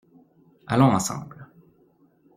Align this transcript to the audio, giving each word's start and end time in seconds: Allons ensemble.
Allons 0.65 0.95
ensemble. 0.95 1.45